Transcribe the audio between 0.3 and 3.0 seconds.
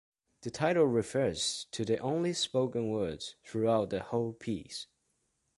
The title refers to the only spoken